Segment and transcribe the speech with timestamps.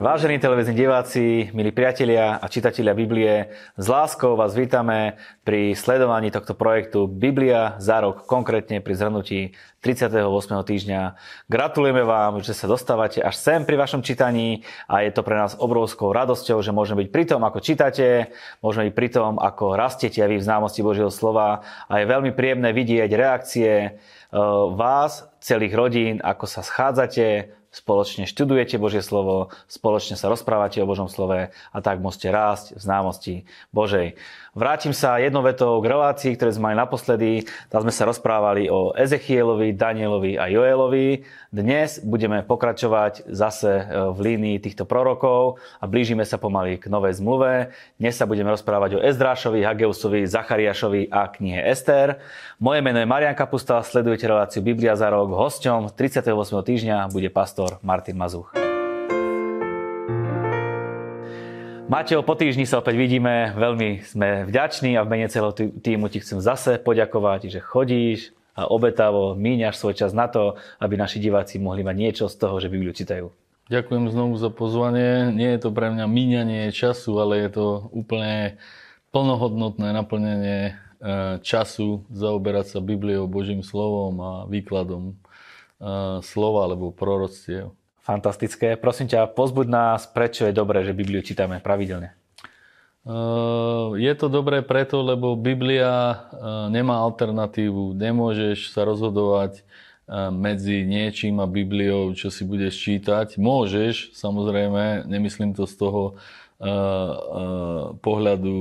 [0.00, 6.56] Vážení televízni diváci, milí priatelia a čitatelia Biblie, s láskou vás vítame pri sledovaní tohto
[6.56, 9.52] projektu Biblia za rok, konkrétne pri zhrnutí
[9.84, 10.16] 38.
[10.56, 11.20] týždňa.
[11.52, 15.52] Gratulujeme vám, že sa dostávate až sem pri vašom čítaní a je to pre nás
[15.60, 18.32] obrovskou radosťou, že môžeme byť pri tom, ako čítate,
[18.64, 21.60] môžeme byť pri tom, ako rastiete vy v známosti Božieho slova
[21.92, 23.92] a je veľmi príjemné vidieť reakcie eh,
[24.72, 31.06] vás, celých rodín, ako sa schádzate, spoločne študujete Božie slovo, spoločne sa rozprávate o Božom
[31.06, 33.34] slove a tak môžete rásť v známosti
[33.70, 34.18] Božej.
[34.50, 37.46] Vrátim sa jednou vetou k relácii, ktoré sme mali naposledy.
[37.70, 41.22] Tam sme sa rozprávali o Ezechielovi, Danielovi a Joelovi.
[41.54, 47.22] Dnes budeme pokračovať zase e, v línii týchto prorokov a blížime sa pomaly k novej
[47.22, 47.70] zmluve.
[48.02, 52.18] Dnes sa budeme rozprávať o Ezdrášovi, Hageusovi, Zachariášovi a knihe Ester.
[52.58, 55.30] Moje meno je Marian Kapusta, sledujete reláciu Biblia za rok.
[55.30, 56.26] Hosťom 38.
[56.66, 58.52] týždňa bude pastor Martin Mazuch.
[61.90, 66.22] Mateo, po týždni sa opäť vidíme, veľmi sme vďační a v mene celého týmu ti
[66.22, 71.58] chcem zase poďakovať, že chodíš a obetavo míňaš svoj čas na to, aby naši diváci
[71.58, 73.34] mohli mať niečo z toho, že Bibliu čítajú.
[73.70, 75.34] Ďakujem znovu za pozvanie.
[75.34, 78.58] Nie je to pre mňa míňanie času, ale je to úplne
[79.10, 80.72] plnohodnotné naplnenie e,
[81.42, 85.18] času zaoberať sa Bibliou, Božím slovom a výkladom
[86.20, 87.72] slova alebo proroctiev.
[88.00, 88.76] Fantastické.
[88.76, 92.16] Prosím ťa, pozbuď nás, prečo je dobré, že Bibliu čítame pravidelne.
[93.96, 96.28] Je to dobré preto, lebo Biblia
[96.68, 97.96] nemá alternatívu.
[97.96, 99.64] Nemôžeš sa rozhodovať
[100.34, 103.40] medzi niečím a Bibliou, čo si budeš čítať.
[103.40, 106.20] Môžeš, samozrejme, nemyslím to z toho
[108.04, 108.56] pohľadu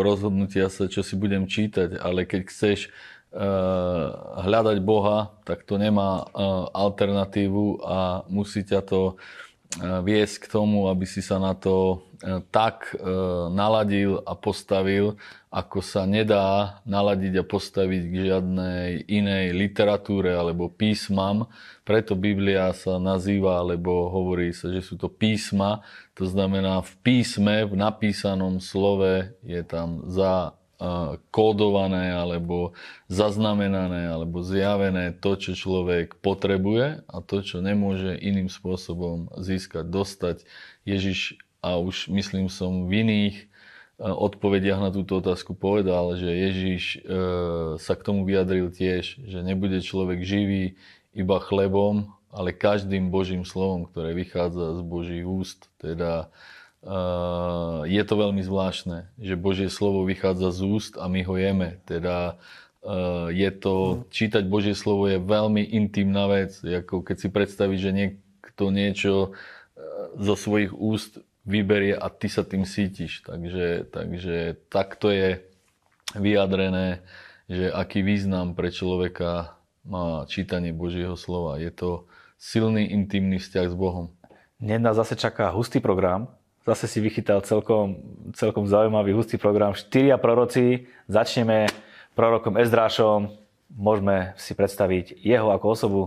[0.00, 6.22] rozhodnutia sa, čo si budem čítať, ale keď chceš Eh, hľadať Boha, tak to nemá
[6.22, 6.26] eh,
[6.70, 12.06] alternatívu a musí ťa to eh, viesť k tomu, aby si sa na to
[12.48, 12.96] tak
[13.52, 15.20] naladil a postavil,
[15.52, 21.52] ako sa nedá naladiť a postaviť k žiadnej inej literatúre alebo písmam.
[21.84, 25.84] Preto Biblia sa nazýva, alebo hovorí sa, že sú to písma.
[26.16, 30.56] To znamená, v písme, v napísanom slove je tam za
[31.30, 32.74] kódované alebo
[33.06, 40.36] zaznamenané alebo zjavené to, čo človek potrebuje a to, čo nemôže iným spôsobom získať, dostať.
[40.82, 43.36] Ježiš, a už myslím som v iných
[43.98, 46.98] odpovediach na túto otázku povedal, že Ježiš e,
[47.78, 50.74] sa k tomu vyjadril tiež, že nebude človek živý
[51.14, 55.70] iba chlebom, ale každým Božím slovom, ktoré vychádza z Božích úst.
[55.78, 56.34] Teda
[57.88, 61.80] je to veľmi zvláštne, že Božie slovo vychádza z úst a my ho jeme.
[61.88, 62.36] Teda
[62.84, 67.92] eh, je to, čítať Božie slovo je veľmi intimná vec, ako keď si predstavíš, že
[67.96, 69.80] niekto niečo eh,
[70.20, 73.24] zo svojich úst vyberie a ty sa tým cítiš.
[73.24, 75.40] Takže, takže takto je
[76.16, 77.00] vyjadrené,
[77.48, 81.60] že aký význam pre človeka má čítanie Božieho slova.
[81.60, 84.12] Je to silný, intimný vzťah s Bohom.
[84.60, 86.28] Dnes nás zase čaká hustý program
[86.64, 88.00] zase si vychytal celkom,
[88.32, 89.76] celkom zaujímavý hustý program.
[89.76, 90.88] Štyria proroci.
[91.06, 91.68] Začneme
[92.16, 93.32] prorokom Ezdrášom.
[93.74, 96.02] Môžeme si predstaviť jeho ako osobu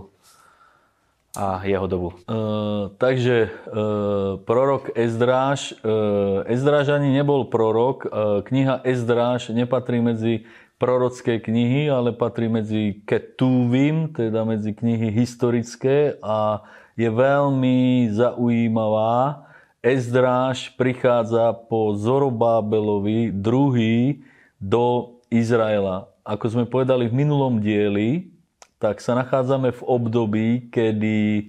[1.38, 2.18] a jeho dobu.
[2.26, 8.08] Uh, takže uh, prorok Ezdráš, uh, Ezdráš ani nebol prorok.
[8.08, 8.10] Uh,
[8.42, 10.48] kniha Ezdráš nepatrí medzi
[10.78, 16.62] prorocké knihy, ale patrí medzi Ketúvim, teda medzi knihy historické a
[16.94, 19.47] je veľmi zaujímavá
[19.88, 24.20] Ezdráž prichádza po Zorobábelovi druhý
[24.60, 26.12] do Izraela.
[26.28, 28.28] Ako sme povedali v minulom dieli,
[28.76, 31.42] tak sa nachádzame v období, kedy e,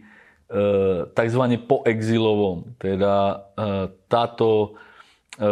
[1.11, 1.43] tzv.
[1.67, 3.35] po exilovom, teda e,
[4.07, 4.79] táto
[5.35, 5.49] e,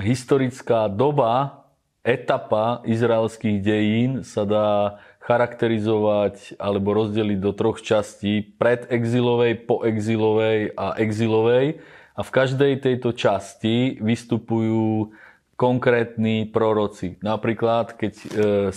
[0.00, 1.68] historická doba,
[2.00, 8.40] etapa izraelských dejín sa dá charakterizovať alebo rozdeliť do troch častí.
[8.56, 11.82] Predexilovej, poexilovej a exilovej.
[12.16, 15.12] A v každej tejto časti vystupujú
[15.56, 17.16] konkrétni proroci.
[17.24, 18.26] Napríklad, keď e,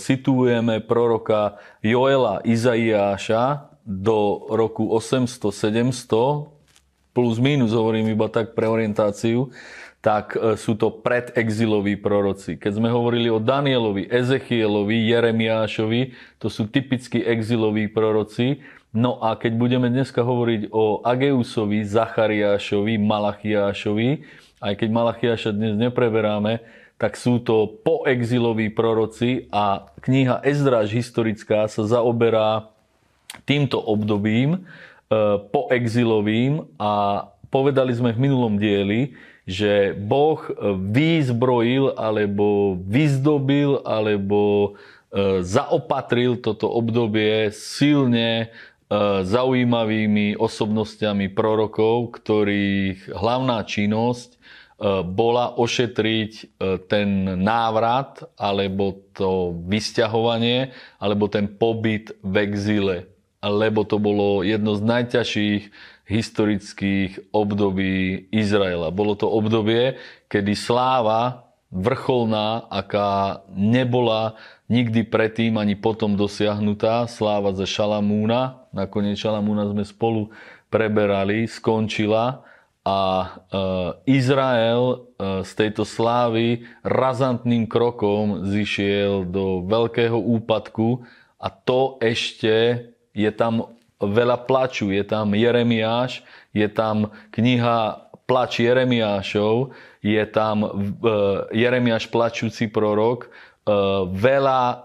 [0.00, 6.48] situujeme proroka Joela Izaiáša do roku 800-700,
[7.12, 9.52] plus minus hovorím iba tak pre orientáciu,
[10.00, 12.56] tak e, sú to predexiloví proroci.
[12.56, 18.64] Keď sme hovorili o Danielovi, Ezechielovi, Jeremiášovi, to sú typicky exiloví proroci.
[18.90, 24.26] No a keď budeme dneska hovoriť o Ageusovi, Zachariášovi, Malachiášovi,
[24.58, 26.58] aj keď Malachiáša dnes nepreberáme,
[26.98, 32.68] tak sú to poexiloví proroci a kniha Ezdráž historická sa zaoberá
[33.46, 34.60] týmto obdobím, e,
[35.54, 39.14] poexilovým a povedali sme v minulom dieli,
[39.46, 40.44] že Boh
[40.92, 44.74] vyzbrojil alebo vyzdobil alebo
[45.14, 48.50] e, zaopatril toto obdobie silne
[49.22, 54.38] zaujímavými osobnostiami prorokov, ktorých hlavná činnosť e,
[55.06, 56.58] bola ošetriť
[56.90, 57.08] ten
[57.38, 62.96] návrat alebo to vysťahovanie alebo ten pobyt v exíle.
[63.40, 65.62] Lebo to bolo jedno z najťažších
[66.10, 68.90] historických období Izraela.
[68.90, 74.34] Bolo to obdobie, kedy sláva vrcholná, aká nebola
[74.70, 80.30] nikdy predtým ani potom dosiahnutá, sláva ze Šalamúna, nakoniec Šalamúna sme spolu
[80.70, 82.46] preberali, skončila
[82.86, 83.28] a e,
[84.14, 84.96] Izrael e,
[85.44, 91.04] z tejto slávy razantným krokom zišiel do veľkého úpadku
[91.36, 94.88] a to ešte je tam veľa plaču.
[94.88, 96.24] Je tam Jeremiáš,
[96.56, 100.68] je tam kniha Plač Jeremiášov, je tam e,
[101.50, 103.26] Jeremiáš plačúci prorok.
[103.60, 103.74] E,
[104.08, 104.76] veľa e,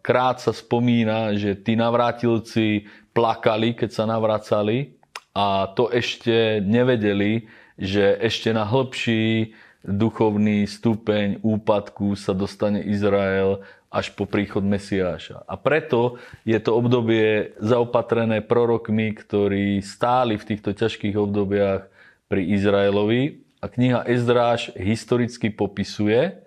[0.00, 4.94] krát sa spomína, že tí navrátilci plakali, keď sa navracali
[5.34, 7.46] a to ešte nevedeli,
[7.78, 9.54] že ešte na hĺbší
[9.86, 15.46] duchovný stupeň úpadku sa dostane Izrael až po príchod Mesiáša.
[15.48, 21.88] A preto je to obdobie zaopatrené prorokmi, ktorí stáli v týchto ťažkých obdobiach
[22.28, 23.40] pri Izraelovi.
[23.58, 26.46] A kniha Ezdráž historicky popisuje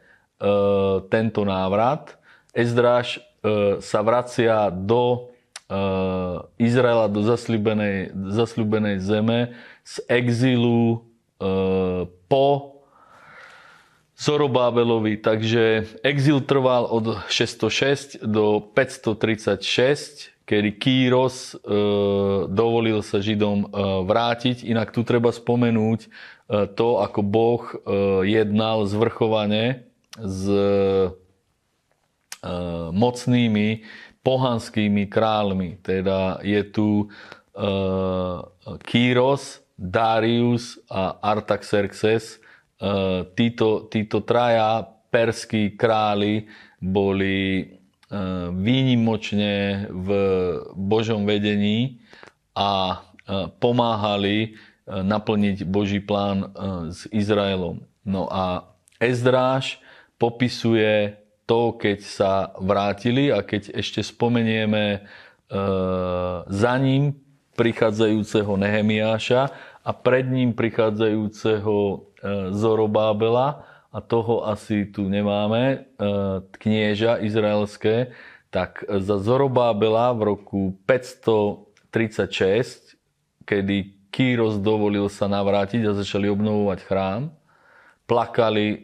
[1.09, 2.17] tento návrat.
[2.51, 5.19] Ezdráž e, sa vracia do e,
[6.59, 9.55] Izraela, do zasľubenej, zasľubenej zeme
[9.87, 10.97] z exílu e,
[12.27, 12.47] po
[14.19, 15.17] Zorobábelovi.
[15.23, 21.63] Takže exil trval od 606 do 536, kedy Kýros e,
[22.51, 23.67] dovolil sa Židom e,
[24.03, 24.67] vrátiť.
[24.67, 26.09] Inak tu treba spomenúť e,
[26.75, 27.75] to, ako Boh e,
[28.27, 30.63] jednal zvrchovane s e,
[32.91, 33.85] mocnými
[34.25, 35.77] pohanskými kráľmi.
[35.79, 37.05] Teda je tu e,
[38.83, 42.41] Kýros, Darius a Artaxerxes,
[42.81, 44.81] Eh, títo, títo traja
[45.13, 46.49] perskí králi
[46.81, 47.77] boli
[48.51, 50.09] výnimočne v
[50.75, 52.03] Božom vedení
[52.51, 52.99] a
[53.63, 56.51] pomáhali naplniť Boží plán
[56.91, 57.87] s Izraelom.
[58.03, 59.79] No a Ezdráž
[60.21, 61.17] popisuje
[61.49, 65.09] to, keď sa vrátili a keď ešte spomenieme
[66.47, 67.17] za ním
[67.57, 69.49] prichádzajúceho Nehemiáša
[69.81, 73.65] a pred ním prichádzajúceho E, Zorobábela.
[73.91, 76.07] A toho asi tu nemáme, e,
[76.63, 78.15] knieža izraelské,
[78.47, 82.95] tak za Zorobábela v roku 536,
[83.43, 87.31] kedy Kýros dovolil sa navrátiť a začali obnovovať chrám,
[88.11, 88.77] plakali e,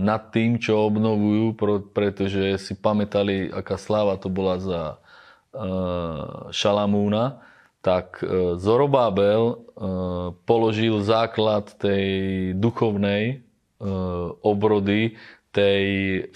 [0.00, 1.52] nad tým, čo obnovujú,
[1.92, 4.82] pretože si pamätali, aká sláva to bola za
[6.54, 7.42] Šalamúna
[7.80, 9.64] tak e, Zorobábel
[10.44, 12.04] položil základ tej
[12.60, 13.40] duchovnej
[14.44, 15.16] obrody,
[15.56, 15.84] tej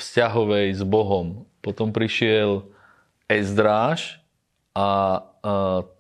[0.01, 1.45] vzťahovej s Bohom.
[1.61, 2.65] Potom prišiel
[3.29, 4.17] Ezdráž
[4.73, 5.21] a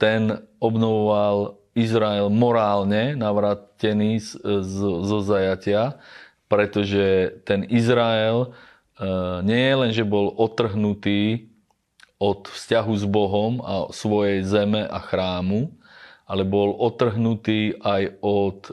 [0.00, 4.25] ten obnovoval Izrael morálne navrátený
[5.04, 6.00] zo zajatia,
[6.54, 8.54] pretože ten Izrael
[9.42, 11.50] nie je len, že bol otrhnutý
[12.23, 15.75] od vzťahu s Bohom a svojej zeme a chrámu,
[16.25, 18.73] ale bol otrhnutý aj od e,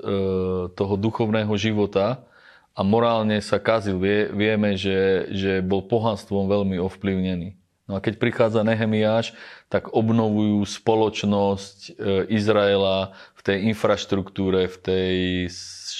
[0.71, 2.23] toho duchovného života
[2.71, 3.99] a morálne sa kazil.
[3.99, 7.59] Vie, vieme, že, že bol pohanstvom veľmi ovplyvnený.
[7.91, 9.35] No a keď prichádza Nehemiáš,
[9.67, 11.91] tak obnovujú spoločnosť e,
[12.31, 15.17] Izraela v tej infraštruktúre, v tej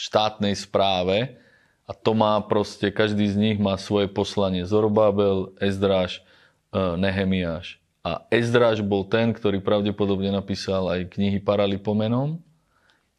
[0.07, 1.40] štátnej správe
[1.85, 4.63] a to má proste, každý z nich má svoje poslanie.
[4.63, 6.23] Zorobabel, Ezdráž,
[6.71, 7.83] E, Nehemiáš.
[8.01, 12.39] A Ezdráž bol ten, ktorý pravdepodobne napísal aj knihy Paralipomenom,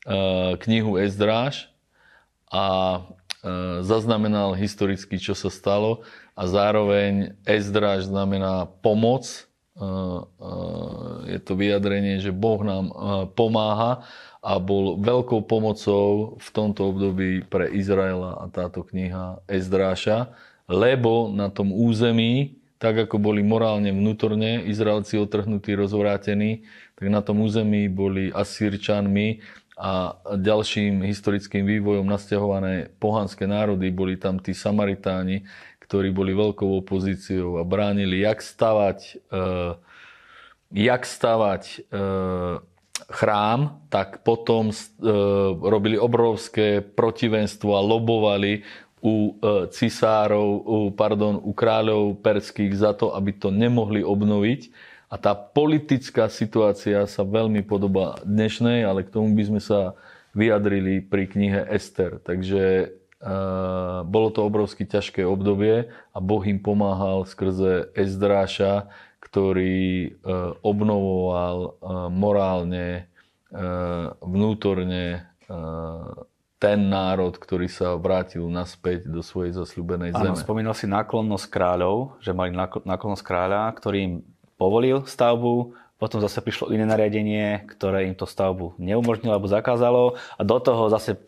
[0.03, 0.17] e,
[0.67, 1.69] knihu Ezdráž
[2.49, 3.01] a e,
[3.85, 6.03] zaznamenal historicky, čo sa stalo
[6.33, 9.47] a zároveň Ezdráž znamená pomoc.
[11.27, 12.93] Je to vyjadrenie, že Boh nám
[13.33, 14.05] pomáha
[14.45, 20.37] a bol veľkou pomocou v tomto období pre Izraela a táto kniha Ezdráša,
[20.69, 26.67] lebo na tom území, tak ako boli morálne vnútorne Izraelci otrhnutí, rozvrátení,
[26.99, 29.41] tak na tom území boli Asírčanmi
[29.79, 33.89] a ďalším historickým vývojom nasťahované pohanské národy.
[33.89, 35.49] Boli tam tí Samaritáni,
[35.93, 39.77] ktorí boli veľkou opozíciou a bránili, jak stavať, uh,
[40.73, 42.65] jak stavať uh,
[43.13, 44.73] chrám, tak potom
[45.61, 48.65] robili obrovské protivenstvo a lobovali
[49.05, 49.37] u
[49.69, 54.73] cisárov, u, pardon, u kráľov perských za to, aby to nemohli obnoviť.
[55.13, 59.93] A tá politická situácia sa veľmi podobá dnešnej, ale k tomu by sme sa
[60.33, 62.17] vyjadrili pri knihe Ester.
[62.23, 62.95] Takže
[64.03, 68.91] bolo to obrovsky ťažké obdobie a Boh im pomáhal skrze Ezdráša,
[69.23, 73.07] ktorý uh, obnovoval uh, morálne,
[74.25, 75.29] vnútorne
[76.57, 80.33] ten národ, ktorý sa vrátil naspäť do svojej zasľúbenej zeme.
[80.33, 84.15] Áno, spomínal si náklonnosť kráľov, že mali náklonnosť kráľa, ktorý im
[84.57, 90.43] povolil stavbu, potom zase prišlo iné nariadenie, ktoré im to stavbu neumožnilo alebo zakázalo a
[90.49, 91.21] do toho zase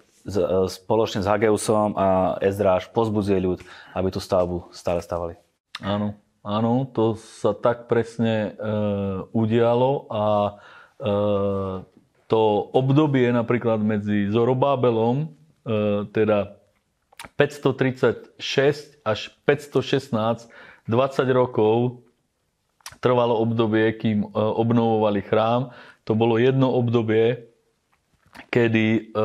[0.68, 3.60] spoločne s Hageusom a Ezdráž pozbudzuje ľud,
[3.92, 5.36] aby tú stavbu stále stavali.
[5.84, 8.72] Áno, áno, to sa tak presne e,
[9.36, 10.52] udialo a e,
[12.24, 12.40] to
[12.72, 15.26] obdobie napríklad medzi Zorobábelom, e,
[16.08, 16.56] teda
[17.36, 20.48] 536 až 516,
[20.88, 20.92] 20
[21.32, 22.04] rokov
[23.04, 25.72] trvalo obdobie, kým e, obnovovali chrám.
[26.08, 27.48] To bolo jedno obdobie,
[28.48, 29.22] kedy e,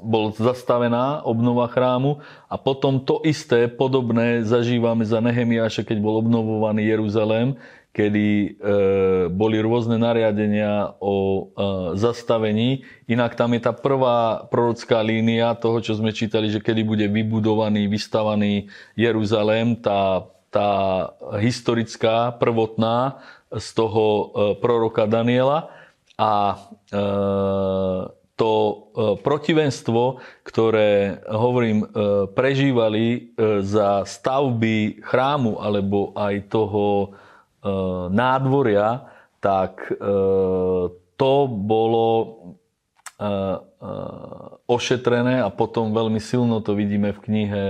[0.00, 6.88] bol zastavená obnova chrámu a potom to isté, podobné zažívame za Nehemiáša, keď bol obnovovaný
[6.88, 7.58] Jeruzalém,
[7.90, 8.48] kedy e,
[9.34, 11.42] boli rôzne nariadenia o e,
[11.98, 12.86] zastavení.
[13.10, 17.90] Inak tam je tá prvá prorocká línia toho, čo sme čítali, že kedy bude vybudovaný,
[17.90, 20.22] vystavaný Jeruzalém, tá,
[20.54, 20.70] tá
[21.42, 23.18] historická, prvotná
[23.50, 24.24] z toho e,
[24.62, 25.74] proroka Daniela.
[26.14, 26.62] A
[26.94, 27.02] e,
[28.40, 28.76] to e,
[29.20, 31.86] protivenstvo, ktoré, hovorím, e,
[32.32, 33.18] prežívali e,
[33.60, 37.12] za stavby chrámu alebo aj toho
[38.08, 39.04] nádvoria,
[39.36, 39.84] tak
[41.20, 42.08] to bolo
[44.64, 47.64] ošetrené a potom veľmi silno to vidíme v knihe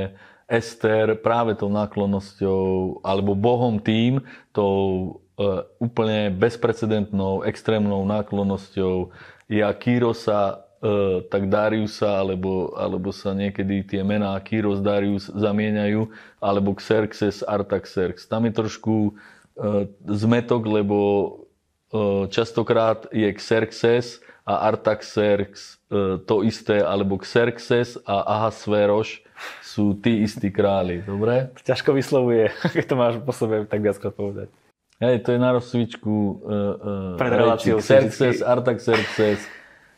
[0.46, 4.22] Ester práve tou náklonnosťou alebo Bohom tým,
[4.54, 5.18] tou
[5.82, 9.10] úplne bezprecedentnou, extrémnou náklonnosťou
[9.50, 16.07] ja Kyrosa, e, tak Dariusa, alebo, alebo sa niekedy tie mená Kyros, Darius zamieňajú,
[16.38, 18.30] alebo Xerxes, Artaxerx.
[18.30, 19.12] Tam je trošku e,
[20.07, 20.99] zmetok, lebo
[21.90, 29.26] e, častokrát je Xerxes a Artaxerx e, to isté, alebo Xerxes a Ahasveroš
[29.66, 31.02] sú tí istí králi.
[31.02, 31.50] Dobre?
[31.66, 34.49] Ťažko vyslovuje, keď to máš po sebe tak viackrát povedať.
[35.00, 39.40] Hej, to je na rozcvičku uh, uh, Pred reláciou Xerxes, Artaxerxes,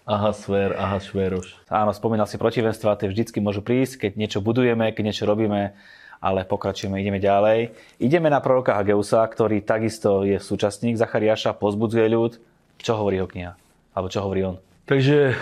[0.06, 1.59] Ahasver, Ahasveroš.
[1.66, 5.75] Áno, spomínal si protivenstva, tie vždycky môžu prísť, keď niečo budujeme, keď niečo robíme,
[6.23, 7.75] ale pokračujeme, ideme ďalej.
[7.99, 12.38] Ideme na proroka Hageusa, ktorý takisto je súčasník Zachariáša, pozbudzuje ľud.
[12.78, 13.59] Čo hovorí ho kniha?
[13.99, 14.62] Alebo čo hovorí on?
[14.82, 15.34] Takže e,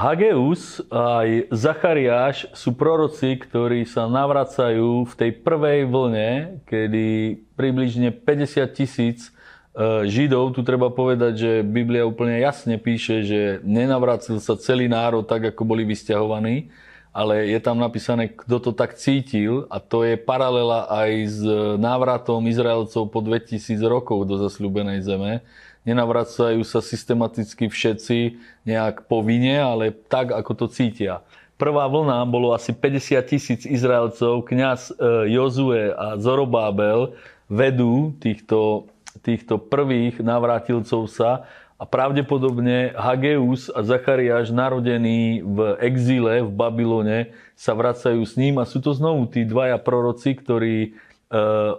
[0.00, 6.30] Hageus aj Zachariáš sú proroci, ktorí sa navracajú v tej prvej vlne,
[6.64, 13.40] kedy približne 50 tisíc e, Židov, tu treba povedať, že Biblia úplne jasne píše, že
[13.60, 16.72] nenavracil sa celý národ tak, ako boli vysťahovaní,
[17.12, 21.40] ale je tam napísané, kto to tak cítil a to je paralela aj s
[21.76, 25.44] návratom Izraelcov po 2000 rokov do zasľúbenej zeme
[25.90, 31.26] nenavracajú sa systematicky všetci nejak povinne, ale tak, ako to cítia.
[31.58, 37.12] Prvá vlna bolo asi 50 tisíc Izraelcov, kňaz e, Jozue a Zorobábel
[37.50, 38.88] vedú týchto,
[39.20, 41.44] týchto prvých navrátilcov sa
[41.76, 48.64] a pravdepodobne Hageus a Zachariáš, narodení v exíle v Babylone, sa vracajú s ním a
[48.64, 50.96] sú to znovu tí dvaja proroci, ktorí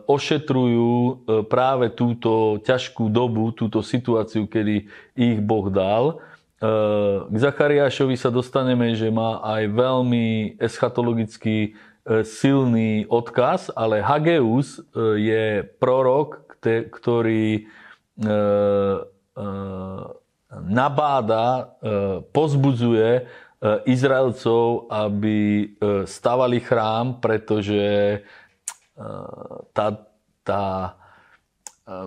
[0.07, 6.23] ošetrujú eh, práve túto ťažkú dobu, túto situáciu, kedy ich Boh dal.
[6.63, 11.75] Eh, k Zachariášovi sa dostaneme, že má aj veľmi eschatologický
[12.25, 14.81] silný odkaz, ale Hageus
[15.21, 16.49] je prorok,
[16.89, 17.69] ktorý
[20.65, 21.77] nabáda,
[22.33, 23.29] pozbudzuje
[23.85, 25.69] Izraelcov, aby
[26.09, 27.85] stavali chrám, pretože
[29.73, 29.87] tá,
[30.45, 30.63] tá,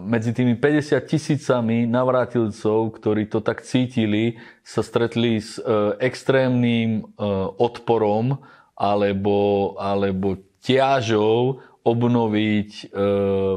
[0.01, 7.05] medzi tými 50 tisícami navrátilcov, ktorí to tak cítili, sa stretli s e, extrémnym
[7.59, 8.39] odporom
[8.75, 12.97] alebo, alebo ťažou obnoviť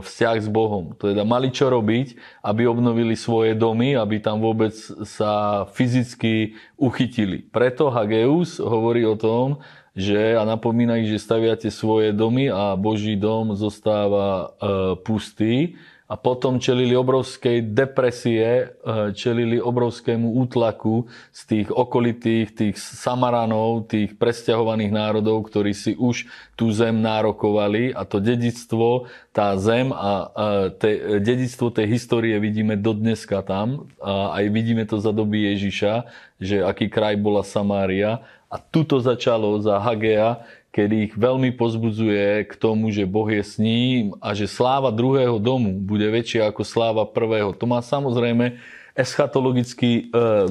[0.04, 0.92] vzťah s Bohom.
[1.00, 4.76] Teda mali čo robiť, aby obnovili svoje domy, aby tam vôbec
[5.08, 7.48] sa fyzicky uchytili.
[7.48, 9.64] Preto Hageus hovorí o tom,
[9.98, 15.74] že a napomína ich, že staviate svoje domy a Boží dom zostáva e, pustý.
[16.08, 21.04] A potom čelili obrovskej depresie, eh, čelili obrovskému útlaku
[21.36, 26.24] z tých okolitých, tých Samaranov, tých presťahovaných národov, ktorí si už
[26.56, 27.92] tú zem nárokovali.
[27.92, 30.32] A to dedictvo, tá zem a
[30.80, 33.92] te, dedictvo tej histórie vidíme dodneska tam.
[34.00, 36.08] A aj vidíme to za doby Ježiša,
[36.40, 42.54] že aký kraj bola Samária a tuto začalo za Hagea, kedy ich veľmi pozbudzuje k
[42.54, 47.04] tomu, že Boh je s ním a že sláva druhého domu bude väčšia ako sláva
[47.10, 47.52] prvého.
[47.58, 48.62] To má samozrejme
[48.94, 50.04] eschatologický e,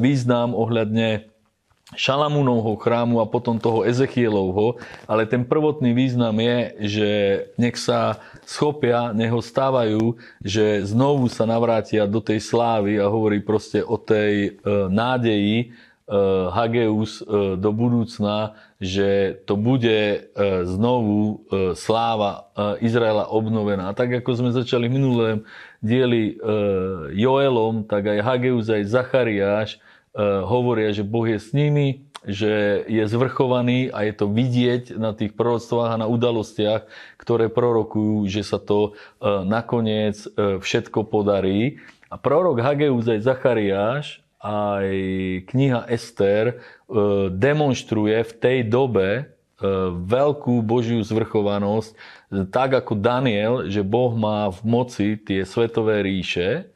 [0.03, 1.31] význam ohľadne
[1.95, 7.11] Šalamúnovho chrámu a potom toho Ezechielovho, ale ten prvotný význam je, že
[7.55, 13.39] nech sa schopia, nech ho stávajú, že znovu sa navrátia do tej slávy a hovorí
[13.39, 15.71] proste o tej e, nádeji,
[16.07, 20.23] Hageus eh, do budúcna, že to bude eh,
[20.63, 23.91] znovu sláva Izraela obnovená.
[23.93, 25.43] Tak ako sme začali minulém
[25.83, 26.39] dieli
[27.15, 29.79] Joelom, tak aj Hageus, aj Zachariáš
[30.49, 35.37] hovoria, že Boh je s nimi, že je zvrchovaný a je to vidieť na tých
[35.37, 36.89] proroctvách a na udalostiach,
[37.21, 38.97] ktoré prorokujú, že sa to
[39.45, 41.79] nakoniec všetko podarí.
[42.09, 44.89] A prorok Hageus aj Zachariáš aj
[45.51, 46.55] kniha Ester e,
[47.35, 49.25] demonstruje v tej dobe e,
[50.07, 51.91] veľkú Božiu zvrchovanosť,
[52.55, 56.71] tak ako Daniel, že Boh má v moci tie svetové ríše,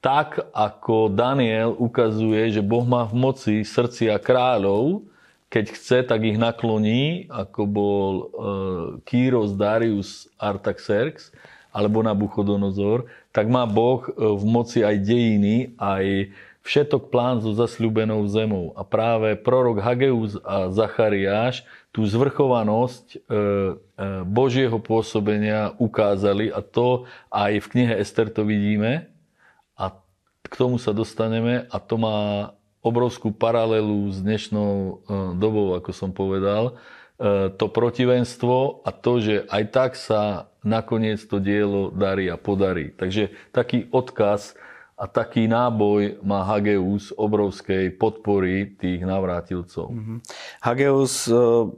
[0.00, 5.04] tak ako Daniel ukazuje, že Boh má v moci srdcia kráľov,
[5.52, 8.24] keď chce, tak ich nakloní, ako bol e,
[9.04, 11.34] Kýros Darius Artaxerxes
[11.70, 16.34] alebo Nabuchodonozor, tak má Boh v moci aj dejiny, aj
[16.70, 18.70] všetok plán so zasľúbenou zemou.
[18.78, 23.22] A práve prorok Hageus a Zachariáš tú zvrchovanosť e, e,
[24.22, 29.10] Božieho pôsobenia ukázali a to aj v knihe Ester to vidíme
[29.74, 29.98] a
[30.46, 32.54] k tomu sa dostaneme a to má
[32.86, 34.92] obrovskú paralelu s dnešnou e,
[35.34, 36.78] dobou, ako som povedal,
[37.60, 42.96] to protivenstvo a to, že aj tak sa nakoniec to dielo darí a podarí.
[42.96, 44.56] Takže taký odkaz
[45.00, 49.88] a taký náboj má Hageus obrovskej podpory tých navrátilcov.
[49.88, 50.18] Mm-hmm.
[50.60, 51.72] Hageus uh,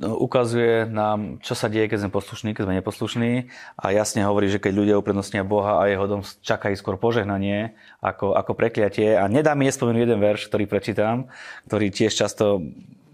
[0.00, 3.32] ukazuje nám, čo sa deje, keď sme poslušní, keď sme neposlušní
[3.76, 8.32] a jasne hovorí, že keď ľudia uprednostnia Boha a jeho dom čakajú skôr požehnanie ako,
[8.32, 9.20] ako prekliatie.
[9.20, 11.28] A nedá mi nespomenúť jeden verš, ktorý prečítam,
[11.68, 12.64] ktorý tiež často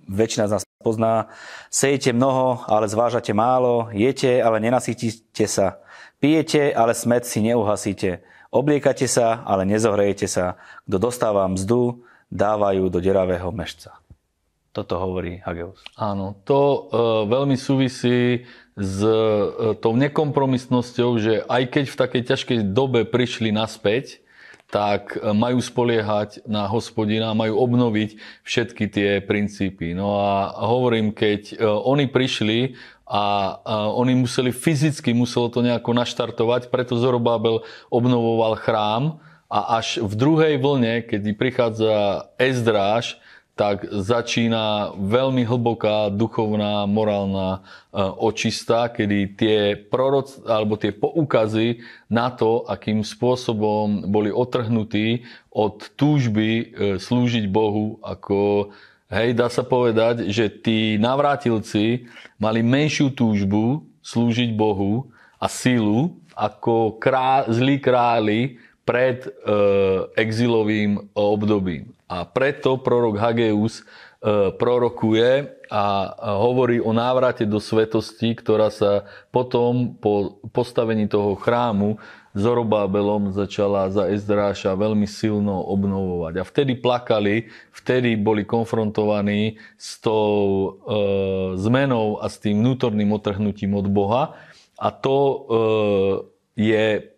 [0.06, 1.30] väčšina z nás pozná.
[1.66, 5.82] Sejete mnoho, ale zvážate málo, jete, ale nenasítite sa.
[6.22, 8.22] Pijete, ale smet si neuhasíte.
[8.52, 10.60] Obliekate sa, ale nezohrejete sa.
[10.84, 13.96] Kto dostáva mzdu, dávajú do deravého mešca.
[14.72, 15.84] Toto hovorí Hageus.
[16.00, 16.80] Áno, to e,
[17.28, 24.21] veľmi súvisí s e, tou nekompromisnosťou, že aj keď v takej ťažkej dobe prišli naspäť,
[24.72, 29.92] tak e, majú spoliehať na hospodina, majú obnoviť všetky tie princípy.
[29.92, 33.60] No a hovorím, keď e, oni prišli a,
[33.92, 37.60] oni museli fyzicky, muselo to nejako naštartovať, preto Zorobabel
[37.92, 39.20] obnovoval chrám
[39.52, 41.92] a až v druhej vlne, keď prichádza
[42.40, 43.20] Ezdráž,
[43.52, 47.60] tak začína veľmi hlboká duchovná, morálna
[47.92, 55.84] e, očista, kedy tie proroc, alebo tie poukazy na to, akým spôsobom boli otrhnutí od
[56.00, 56.64] túžby e,
[56.96, 58.72] slúžiť Bohu ako
[59.12, 62.08] Hej, dá sa povedať, že tí navrátilci
[62.40, 69.30] mali menšiu túžbu slúžiť Bohu a sílu ako krá, zlí králi pred e,
[70.18, 71.94] exilovým obdobím.
[72.10, 73.82] A preto prorok Hageus e,
[74.52, 75.84] prorokuje a
[76.36, 81.96] hovorí o návrate do svetosti, ktorá sa potom po postavení toho chrámu
[82.32, 86.40] Zorobábelom začala za Ezdráša veľmi silno obnovovať.
[86.40, 90.68] A vtedy plakali, vtedy boli konfrontovaní s tou e,
[91.60, 94.32] zmenou a s tým vnútorným otrhnutím od Boha.
[94.80, 95.36] A to e,
[96.56, 97.11] je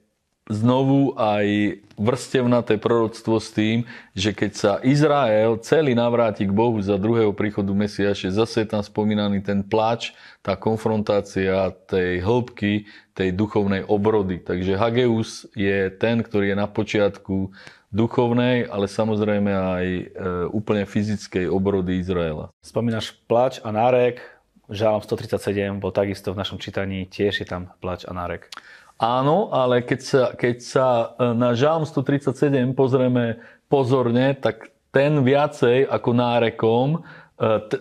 [0.45, 7.01] znovu aj vrstevnaté proroctvo s tým, že keď sa Izrael celý navráti k Bohu za
[7.01, 10.13] druhého príchodu Mesiaše, zase je tam spomínaný ten pláč,
[10.45, 12.85] tá konfrontácia tej hĺbky,
[13.17, 14.43] tej duchovnej obrody.
[14.43, 17.55] Takže Hageus je ten, ktorý je na počiatku
[17.95, 20.05] duchovnej, ale samozrejme aj e,
[20.51, 22.51] úplne fyzickej obrody Izraela.
[22.59, 24.19] Spomínaš pláč a nárek,
[24.65, 28.49] Žálom 137 bol takisto v našom čítaní, tiež je tam pláč a nárek.
[28.95, 30.87] Áno, ale keď sa, keď sa
[31.19, 36.99] e, na Žalm 137 pozrieme pozorne, tak ten viacej ako nárekom, e,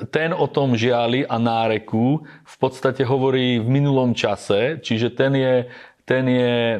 [0.09, 5.55] ten o tom žiali a náreku v podstate hovorí v minulom čase, čiže ten je
[6.03, 6.79] ten je e,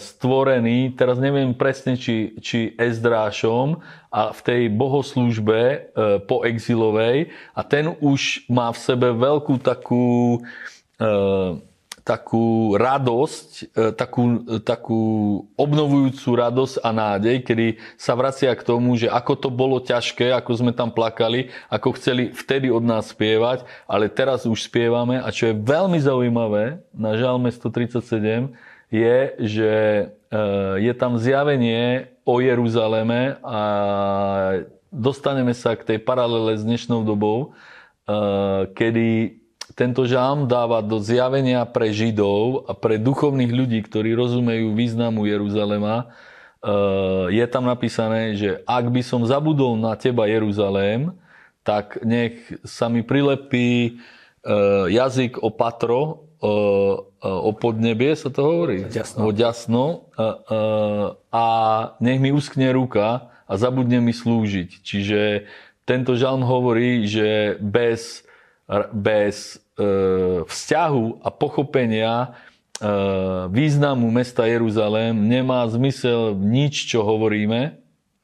[0.00, 5.78] stvorený, teraz neviem presne, či, či Ezdrášom, a v tej bohoslúžbe e,
[6.24, 10.40] po exilovej a ten už má v sebe veľkú takú
[12.06, 15.02] takú radosť, e, takú, takú
[15.58, 17.66] obnovujúcu radosť a nádej, kedy
[17.98, 22.30] sa vracia k tomu, že ako to bolo ťažké, ako sme tam plakali, ako chceli
[22.30, 25.18] vtedy od nás spievať, ale teraz už spievame.
[25.18, 28.54] A čo je veľmi zaujímavé na Žalme 137
[28.94, 30.04] je, že e,
[30.78, 33.60] je tam zjavenie o Jeruzaleme a
[34.94, 37.50] dostaneme sa k tej paralele s dnešnou dobou,
[38.06, 39.42] e, kedy
[39.76, 46.08] tento žám dáva do zjavenia pre Židov a pre duchovných ľudí, ktorí rozumejú významu Jeruzalema,
[46.08, 51.12] eh, je tam napísané, že ak by som zabudol na teba Jeruzalém,
[51.60, 58.88] tak nech sa mi prilepí eh, jazyk o patro, eh, o podnebie sa to hovorí?
[58.88, 59.18] Ďasno.
[59.18, 59.84] O ďasno.
[61.34, 61.46] A
[61.98, 64.70] nech mi uskne ruka a zabudne mi slúžiť.
[64.78, 65.50] Čiže
[65.82, 68.22] tento žalm hovorí, že bez,
[68.94, 69.65] bez E,
[70.46, 72.28] vzťahu a pochopenia e,
[73.52, 77.76] významu mesta Jeruzalém nemá zmysel nič, čo hovoríme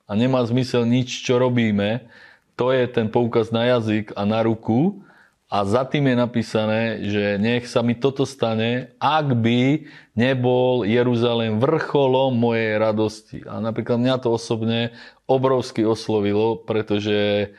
[0.09, 2.09] a nemá zmysel nič, čo robíme.
[2.57, 5.05] To je ten poukaz na jazyk a na ruku
[5.53, 9.85] a za tým je napísané, že nech sa mi toto stane, ak by
[10.17, 13.39] nebol Jeruzalém vrcholom mojej radosti.
[13.45, 14.97] A napríklad mňa to osobne
[15.29, 17.53] obrovsky oslovilo, pretože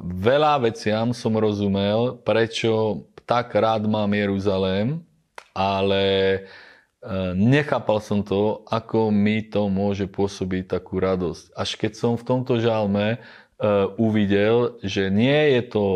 [0.00, 5.00] veľa veciam som rozumel, prečo tak rád mám Jeruzalém,
[5.56, 6.04] ale
[7.00, 11.52] uh, nechápal som to, ako mi to môže pôsobiť takú radosť.
[11.54, 15.86] Až keď som v tomto žalme uh, uvidel, že nie je to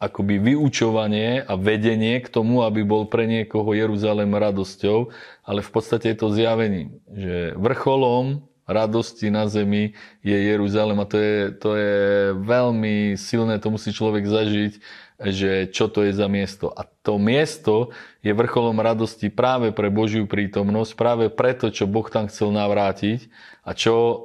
[0.00, 5.12] akoby vyučovanie a vedenie k tomu, aby bol pre niekoho Jeruzalém radosťou,
[5.44, 11.18] ale v podstate je to zjavením, že vrcholom radosti na zemi je Jeruzalem a to
[11.18, 11.98] je, to je
[12.38, 14.72] veľmi silné, to musí človek zažiť,
[15.20, 16.72] že čo to je za miesto.
[16.72, 17.92] A to miesto
[18.24, 23.28] je vrcholom radosti práve pre Božiu prítomnosť, práve preto, čo Boh tam chcel navrátiť
[23.60, 24.16] a čo e,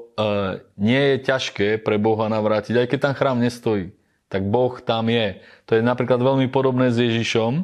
[0.79, 3.91] nie je ťažké pre Boha navrátiť, aj keď tam chrám nestojí.
[4.31, 5.43] Tak Boh tam je.
[5.67, 7.63] To je napríklad veľmi podobné s Ježišom, e,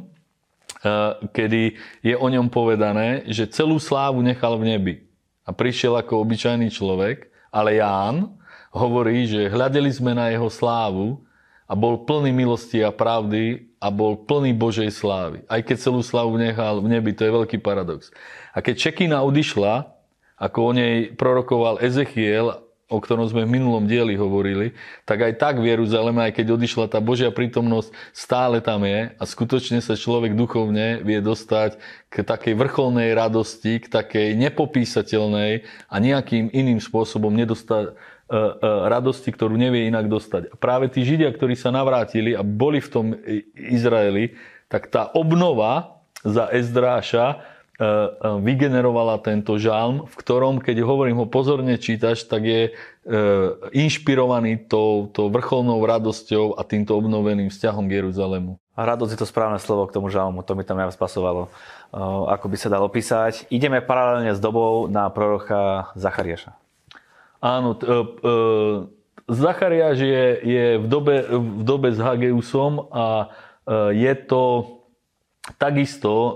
[1.32, 4.96] kedy je o ňom povedané, že celú slávu nechal v nebi
[5.46, 8.38] a prišiel ako obyčajný človek, ale Ján
[8.72, 11.20] hovorí, že hľadeli sme na jeho slávu
[11.68, 15.44] a bol plný milosti a pravdy a bol plný Božej slávy.
[15.48, 18.14] Aj keď celú slávu nechal v nebi, to je veľký paradox.
[18.52, 19.90] A keď Čekina odišla,
[20.42, 24.76] ako o nej prorokoval Ezechiel o ktorom sme v minulom dieli hovorili,
[25.08, 29.24] tak aj tak v Jeruzaleme, aj keď odišla tá Božia prítomnosť, stále tam je a
[29.24, 31.80] skutočne sa človek duchovne vie dostať
[32.12, 38.38] k takej vrcholnej radosti, k takej nepopísateľnej a nejakým iným spôsobom nedostať e, e,
[38.92, 40.52] radosti, ktorú nevie inak dostať.
[40.52, 43.06] A práve tí Židia, ktorí sa navrátili a boli v tom
[43.56, 44.36] Izraeli,
[44.68, 47.51] tak tá obnova za Ezdráša
[48.22, 52.72] vygenerovala tento žalm, v ktorom, keď hovorím ho pozorne čítaš, tak je e,
[53.74, 58.62] inšpirovaný tou, tou vrcholnou radosťou a týmto obnoveným vzťahom k Jeruzalému.
[58.78, 61.50] A radosť je to správne slovo k tomu žalmu, to mi tam najviac pasovalo,
[62.30, 63.50] ako by sa dalo písať.
[63.52, 66.56] Ideme paralelne s dobou na prorocha Zachariáša.
[67.44, 67.90] Áno, t-
[69.28, 73.34] Zachariáš je, je v, dobe, v dobe s Hageusom a
[73.92, 74.81] je to
[75.42, 76.34] Takisto e,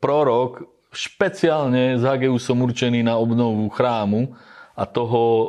[0.00, 4.32] prorok špeciálne s Hageusom určený na obnovu chrámu
[4.72, 5.48] a toho e,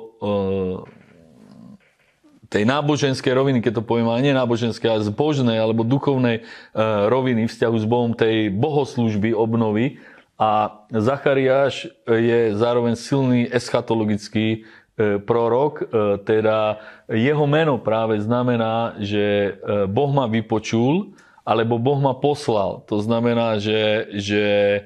[2.51, 7.47] tej náboženskej roviny, keď to poviem, ale nie náboženskej, ale zbožnej alebo duchovnej e, roviny
[7.47, 10.03] vzťahu s Bohom, tej bohoslúžby obnovy.
[10.35, 14.67] A Zachariáš je zároveň silný eschatologický
[15.23, 15.87] prorok,
[16.25, 19.55] teda jeho meno práve znamená, že
[19.87, 22.88] Boh ma vypočul alebo Boh ma poslal.
[22.88, 24.82] To znamená, že, že e,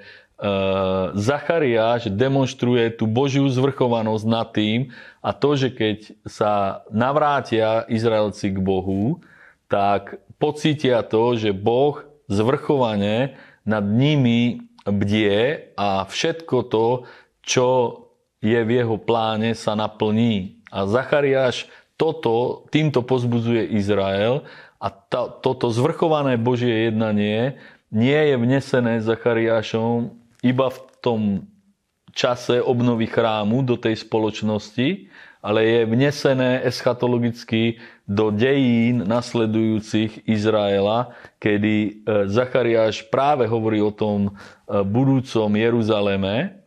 [1.14, 4.90] Zachariáš demonstruje tú Božiu zvrchovanosť nad tým
[5.22, 9.22] a to, že keď sa navrátia Izraelci k Bohu,
[9.70, 16.88] tak pocítia to, že Boh zvrchovane nad nimi bdie a všetko to,
[17.44, 17.68] čo
[18.40, 20.64] je v jeho pláne, sa naplní.
[20.72, 21.68] A Zachariáš
[21.98, 24.46] toto, týmto pozbudzuje Izrael
[24.78, 27.58] a to, toto zvrchované Božie jednanie
[27.90, 30.14] nie je vnesené Zachariášom
[30.46, 31.22] iba v tom
[32.14, 35.10] čase obnovy chrámu do tej spoločnosti,
[35.42, 37.78] ale je vnesené eschatologicky
[38.10, 41.92] do dejín nasledujúcich Izraela, kedy e,
[42.26, 44.32] Zachariáš práve hovorí o tom e,
[44.82, 46.58] budúcom Jeruzaleme,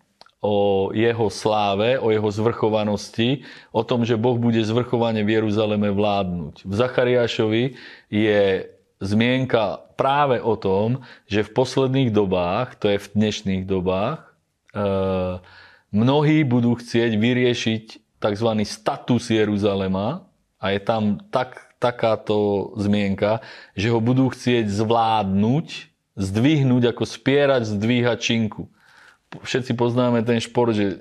[0.41, 3.45] o jeho sláve, o jeho zvrchovanosti,
[3.77, 6.65] o tom, že Boh bude zvrchovane v Jeruzaleme vládnuť.
[6.65, 7.77] V Zachariášovi
[8.11, 8.67] je
[9.01, 14.35] zmienka práve o tom, že v posledných dobách, to je v dnešných dobách,
[15.91, 17.85] mnohí budú chcieť vyriešiť
[18.21, 18.51] tzv.
[18.69, 20.29] status Jeruzalema
[20.61, 23.41] a je tam tak, takáto zmienka,
[23.73, 25.67] že ho budú chcieť zvládnuť,
[26.21, 28.69] zdvihnúť ako spierač zdvíha činku.
[29.41, 30.97] Všetci poznáme ten šport, že e,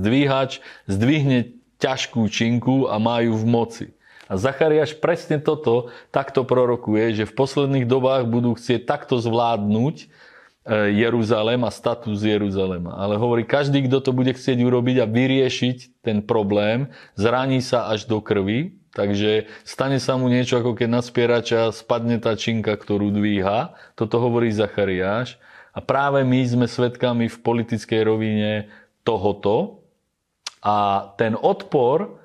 [0.00, 3.86] zdvíhač zdvihne ťažkú činku a majú v moci.
[4.26, 10.10] A Zachariáš presne toto takto prorokuje, že v posledných dobách budú chcieť takto zvládnuť
[10.66, 12.98] E, Jeruzalém a status Jeruzalema.
[12.98, 18.10] Ale hovorí, každý, kto to bude chcieť urobiť a vyriešiť ten problém, zraní sa až
[18.10, 23.14] do krvi, takže stane sa mu niečo, ako keď na spierača spadne tá činka, ktorú
[23.14, 23.78] dvíha.
[23.94, 25.38] Toto hovorí Zachariáš.
[25.70, 28.66] A práve my sme svedkami v politickej rovine
[29.06, 29.86] tohoto.
[30.66, 32.18] A ten odpor,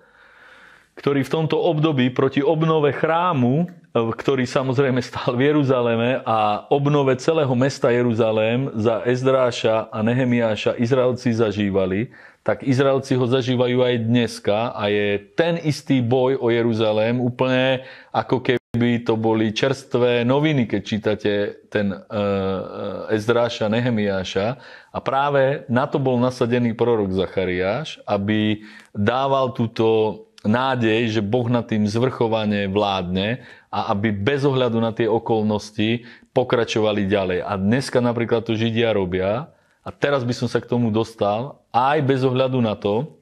[0.95, 7.51] ktorý v tomto období proti obnove chrámu ktorý samozrejme stal v Jeruzaleme a obnove celého
[7.60, 12.08] mesta Jeruzalém za Ezdráša a Nehemiáša Izraelci zažívali,
[12.39, 17.84] tak Izraelci ho zažívajú aj dneska a je ten istý boj o Jeruzalém úplne
[18.15, 21.32] ako keby to boli čerstvé noviny, keď čítate
[21.67, 24.56] ten uh, Ezdráša Nehemiáša.
[24.95, 28.63] A práve na to bol nasadený prorok Zachariáš, aby
[28.95, 35.06] dával túto nádej, že Boh nad tým zvrchovane vládne a aby bez ohľadu na tie
[35.06, 37.39] okolnosti pokračovali ďalej.
[37.45, 42.06] A dneska napríklad to Židia robia, a teraz by som sa k tomu dostal, aj
[42.06, 43.17] bez ohľadu na to,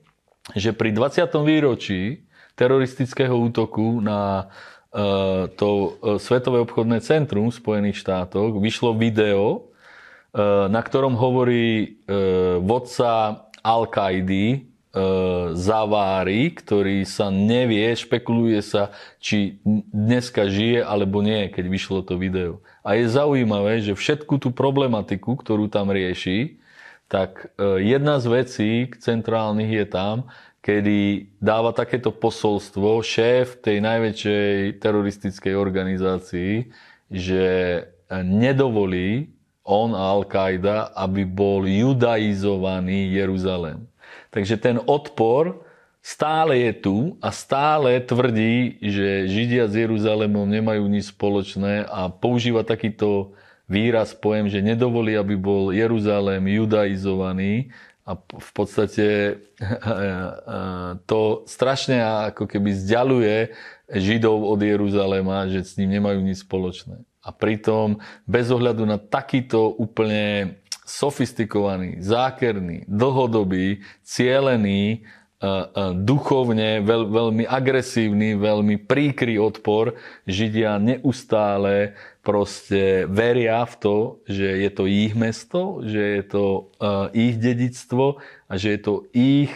[0.56, 1.24] že pri 20.
[1.44, 2.28] výročí
[2.60, 4.52] teroristického útoku na
[4.92, 9.72] e, to e, Svetové obchodné centrum v Spojených štátoch vyšlo video,
[10.36, 12.00] e, na ktorom hovorí
[12.60, 14.69] vodca Al-Kaidi, E,
[15.54, 18.90] zavári, ktorý sa nevie, špekuluje sa,
[19.22, 19.62] či
[19.94, 22.66] dneska žije alebo nie, keď vyšlo to video.
[22.82, 26.58] A je zaujímavé, že všetku tú problematiku, ktorú tam rieši,
[27.10, 30.30] tak e, jedna z vecí centrálnych je tam,
[30.62, 36.70] kedy dáva takéto posolstvo šéf tej najväčšej teroristickej organizácii,
[37.10, 37.46] že
[38.14, 39.34] nedovolí
[39.66, 43.89] on a Al-Qaida, aby bol judaizovaný Jeruzalém.
[44.30, 45.66] Takže ten odpor
[46.00, 52.64] stále je tu a stále tvrdí, že Židia s Jeruzalémom nemajú nič spoločné a používa
[52.64, 53.36] takýto
[53.70, 57.70] výraz, pojem, že nedovolí, aby bol Jeruzalém judaizovaný
[58.10, 59.38] a v podstate
[61.10, 62.02] to strašne
[62.34, 63.54] ako keby zďaluje
[63.90, 67.06] Židov od Jeruzaléma, že s ním nemajú nič spoločné.
[67.22, 70.58] A pritom bez ohľadu na takýto úplne
[70.90, 75.50] sofistikovaný, zákerný, dlhodobý, cielený, e, e,
[76.02, 79.94] duchovne veľ, veľmi agresívny, veľmi príkry odpor.
[80.26, 81.94] Židia neustále
[82.26, 86.62] proste veria v to, že je to ich mesto, že je to e,
[87.14, 88.18] ich dedictvo
[88.50, 89.54] a že je to ich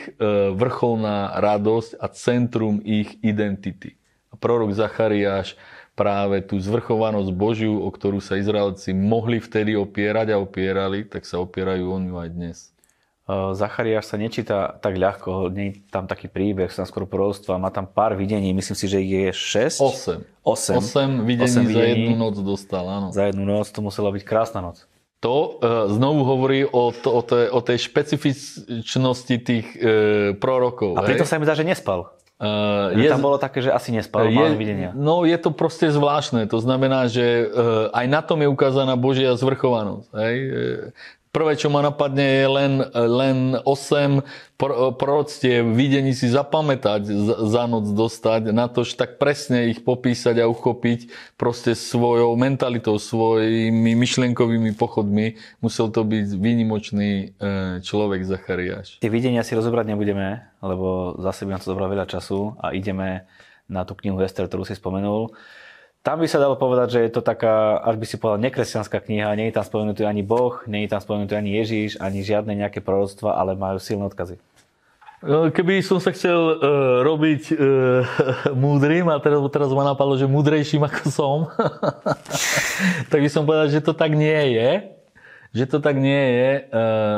[0.54, 3.98] vrcholná radosť a centrum ich identity.
[4.30, 5.58] A prorok Zachariáš
[5.94, 11.38] práve tú zvrchovanosť Božiu, o ktorú sa Izraelci mohli vtedy opierať a opierali, tak sa
[11.38, 12.58] opierajú o ňu aj dnes.
[13.32, 17.88] Zachariáš sa nečíta tak ľahko, nie je tam taký príbeh, sa skôr prorostva, má tam
[17.88, 19.80] pár videní, myslím si, že ich je 6.
[19.80, 20.44] 8.
[20.44, 21.24] 8.
[21.24, 23.08] 8 videní 8 za jednu noc dostal, áno.
[23.16, 24.84] Za jednu noc, to musela byť krásna noc.
[25.24, 25.50] To e,
[25.96, 31.00] znovu hovorí o, to, o, tej, o tej špecifičnosti tých e, prorokov.
[31.00, 32.12] A pritom sa mi zdá, že nespal.
[32.44, 34.92] Uh, je, tam bolo také, že asi nespal, je, videnia.
[34.92, 36.44] No je to proste zvláštne.
[36.52, 40.12] To znamená, že uh, aj na tom je ukázaná Božia zvrchovanosť.
[40.12, 40.36] Hej?
[41.34, 44.22] Prvé, čo ma napadne, je len, len 8
[45.02, 47.10] proroctiev, videní si zapamätať,
[47.50, 53.02] za noc dostať, na to, že tak presne ich popísať a uchopiť proste svojou mentalitou,
[53.02, 55.41] svojimi myšlienkovými pochodmi.
[55.58, 57.26] Musel to byť výnimočný e,
[57.82, 59.02] človek Zachariáš.
[59.02, 63.26] Tie videnia si rozobrať nebudeme, lebo zase by nám to zobralo veľa času a ideme
[63.65, 65.34] na tú knihu Ester, ktorú si spomenul.
[66.04, 69.39] Tam by sa dalo povedať, že je to taká, až by si povedal, nekresťanská kniha,
[69.39, 72.84] nie je tam spomenutý ani Boh, nie je tam spomenutý ani Ježíš, ani žiadne nejaké
[72.84, 74.36] proroctva, ale majú silné odkazy.
[74.36, 78.04] E, keby som sa chcel uh, robiť uh,
[78.68, 81.38] múdrym, a teraz, teraz ma napadlo, že múdrejším ako som,
[83.12, 84.93] tak by som povedal, že to tak nie je.
[85.54, 86.62] Že to tak nie je, e,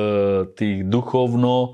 [0.57, 1.69] tých duchovno e,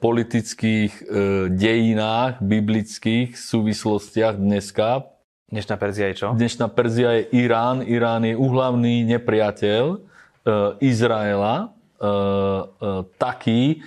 [0.00, 1.04] politických
[1.52, 5.04] dejinách, biblických súvislostiach dneska.
[5.52, 6.28] Dnešná Perzia je čo?
[6.32, 7.84] Dnešná Perzia je Irán.
[7.84, 10.00] Irán je uhlavný nepriateľ
[10.80, 11.76] Izraela
[13.18, 13.82] taký,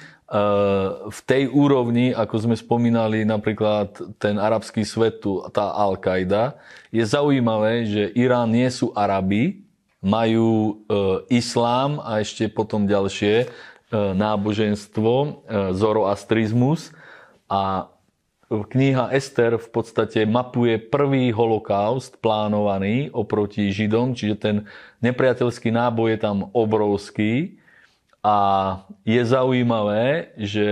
[1.11, 5.19] v tej úrovni, ako sme spomínali napríklad ten arabský svet,
[5.51, 6.55] tá Al-Qaida,
[6.87, 9.67] je zaujímavé, že Irán nie sú Arabi,
[10.01, 10.73] majú e,
[11.35, 13.47] islám a ešte potom ďalšie e,
[13.93, 15.29] náboženstvo, e,
[15.77, 16.89] zoroastrizmus.
[17.45, 17.91] A
[18.49, 24.55] kniha Ester v podstate mapuje prvý holokaust plánovaný oproti Židom, čiže ten
[25.05, 27.60] nepriateľský náboj je tam obrovský
[28.21, 28.37] a
[29.01, 30.69] je zaujímavé, že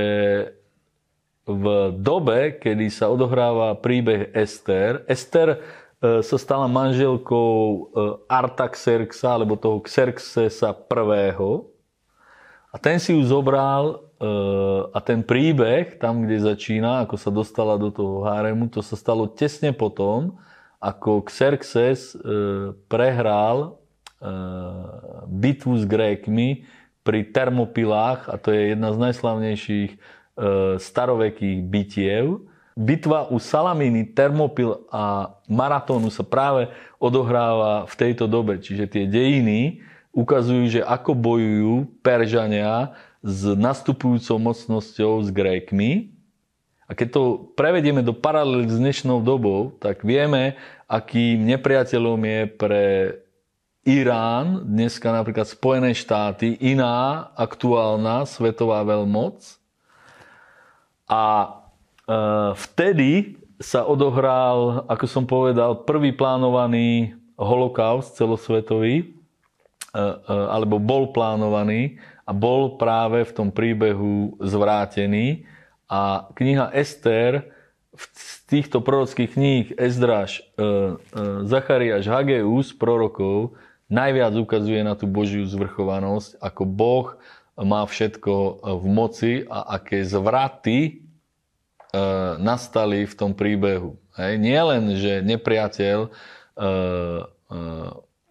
[1.50, 1.66] v
[1.98, 5.58] dobe, kedy sa odohráva príbeh Ester, Ester e,
[6.22, 7.78] sa stala manželkou e,
[8.30, 11.74] Artaxerxa, alebo toho Xerxesa prvého.
[12.70, 14.30] A ten si ju zobral e,
[14.94, 19.26] a ten príbeh, tam, kde začína, ako sa dostala do toho háremu, to sa stalo
[19.26, 20.38] tesne potom,
[20.78, 22.16] ako Xerxes
[22.88, 23.76] prehral
[25.28, 26.64] bitvu s Grékmi,
[27.04, 29.98] pri Termopilách, a to je jedna z najslavnejších e,
[30.78, 32.44] starovekých bitiev.
[32.80, 38.60] Bitva u Salaminy, Termopil a Maratónu sa práve odohráva v tejto dobe.
[38.60, 39.84] Čiže tie dejiny
[40.16, 46.16] ukazujú, že ako bojujú Peržania s nastupujúcou mocnosťou s Grékmi.
[46.90, 47.22] A keď to
[47.54, 50.58] prevedieme do paralely s dnešnou dobou, tak vieme,
[50.90, 52.86] akým nepriateľom je pre
[53.90, 59.42] Irán, dneska napríklad Spojené štáty, iná aktuálna svetová veľmoc.
[61.10, 61.50] A e,
[62.54, 69.06] vtedy sa odohral, ako som povedal, prvý plánovaný holokaust celosvetový, e,
[69.98, 71.98] e, alebo bol plánovaný
[72.30, 75.50] a bol práve v tom príbehu zvrátený.
[75.90, 77.42] A kniha Ester
[77.98, 80.70] z týchto prorockých kníh Ezdraž, e, e,
[81.50, 83.58] Zachariáš, Hageus, prorokov,
[83.90, 87.08] najviac ukazuje na tú Božiu zvrchovanosť, ako Boh
[87.60, 90.92] má všetko v moci a aké zvraty e,
[92.40, 94.00] nastali v tom príbehu.
[94.16, 94.40] Hej.
[94.40, 96.70] Nie len, že nepriateľ e, e,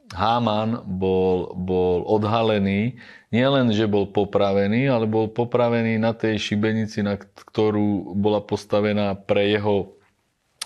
[0.08, 2.96] Háman bol, bol odhalený,
[3.28, 9.12] nie len, že bol popravený, ale bol popravený na tej šibenici, na ktorú bola postavená
[9.12, 9.97] pre jeho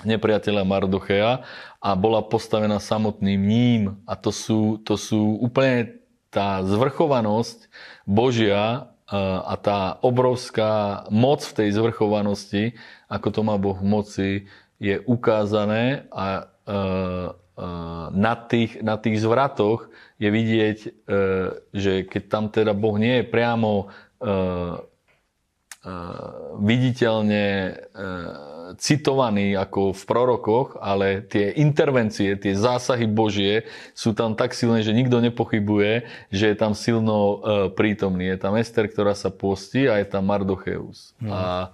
[0.05, 1.43] nepriateľa Mardochea
[1.83, 3.83] a bola postavená samotným ním.
[4.07, 7.69] A to sú, to sú úplne tá zvrchovanosť
[8.09, 8.81] Božia e,
[9.21, 12.73] a tá obrovská moc v tej zvrchovanosti,
[13.13, 14.31] ako to má Boh v moci,
[14.81, 16.83] je ukázané a e, e,
[18.17, 20.79] na tých, na tých zvratoch je vidieť,
[21.75, 23.91] že keď tam teda Boh nie je priamo
[26.63, 27.75] viditeľne
[28.79, 34.97] citovaný ako v prorokoch, ale tie intervencie, tie zásahy Božie sú tam tak silné, že
[34.97, 37.37] nikto nepochybuje, že je tam silno e,
[37.73, 38.31] prítomný.
[38.33, 41.13] Je tam Ester, ktorá sa postí a je tam Mardocheus.
[41.21, 41.31] Mm.
[41.31, 41.69] A e,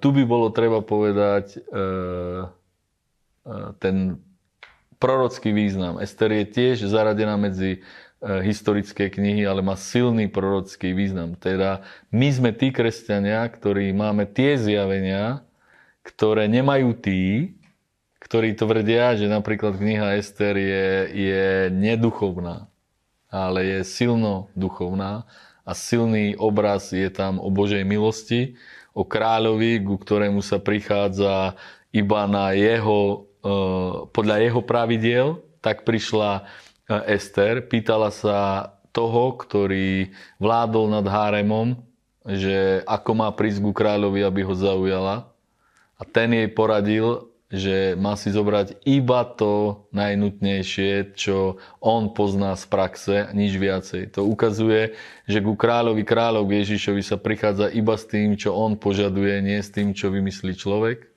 [0.00, 1.58] tu by bolo treba povedať e,
[3.80, 4.20] ten
[5.00, 5.96] prorocký význam.
[6.04, 7.80] Ester je tiež zaradená medzi
[8.18, 11.38] historické knihy, ale má silný prorocký význam.
[11.38, 15.47] Teda my sme tí kresťania, ktorí máme tie zjavenia,
[16.08, 17.52] ktoré nemajú tí,
[18.24, 22.66] ktorí tvrdia, že napríklad kniha Ester je, je neduchovná,
[23.28, 25.28] ale je silno duchovná
[25.68, 28.56] a silný obraz je tam o Božej milosti,
[28.96, 31.54] o kráľovi, ku ktorému sa prichádza
[31.92, 33.48] iba na jeho, e,
[34.10, 35.28] podľa jeho pravidiel,
[35.60, 36.42] tak prišla e,
[37.14, 40.10] Ester, pýtala sa toho, ktorý
[40.42, 41.78] vládol nad háremom,
[42.26, 45.30] že ako má prísť ku kráľovi, aby ho zaujala.
[45.98, 52.64] A ten jej poradil, že má si zobrať iba to najnutnejšie, čo on pozná z
[52.68, 54.12] praxe, nič viacej.
[54.14, 54.94] To ukazuje,
[55.24, 59.72] že ku kráľovi, kráľov Ježišovi sa prichádza iba s tým, čo on požaduje, nie s
[59.72, 61.08] tým, čo vymyslí človek.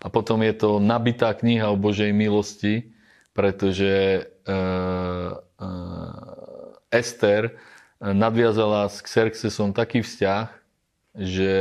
[0.00, 2.96] A potom je to nabitá kniha o Božej milosti,
[3.36, 7.60] pretože uh, uh, Ester
[8.00, 10.48] nadviazala s Xerxesom taký vzťah,
[11.18, 11.52] že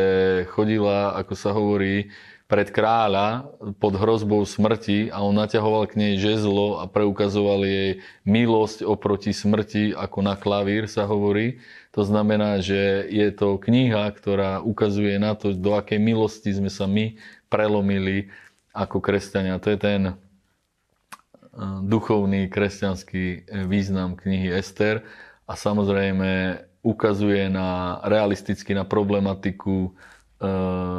[0.53, 2.14] chodila, ako sa hovorí,
[2.48, 8.88] pred kráľa pod hrozbou smrti a on naťahoval k nej žezlo a preukazoval jej milosť
[8.88, 11.60] oproti smrti, ako na klavír sa hovorí.
[11.91, 16.88] To znamená, že je to kniha, ktorá ukazuje na to, do akej milosti sme sa
[16.88, 17.20] my
[17.52, 18.32] prelomili
[18.72, 19.60] ako kresťania.
[19.60, 20.14] To je ten eh,
[21.84, 25.04] duchovný kresťanský eh, význam knihy Ester
[25.43, 30.16] a samozrejme ukazuje na realisticky na problematiku E,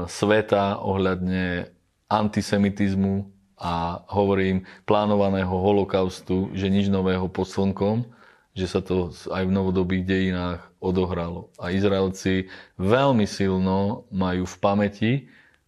[0.09, 1.70] sveta ohľadne
[2.11, 3.28] antisemitizmu
[3.59, 8.07] a hovorím plánovaného holokaustu, že nič nového pod slnkom,
[8.55, 11.51] že sa to aj v novodobých dejinách odohralo.
[11.59, 15.12] A Izraelci veľmi silno majú v pamäti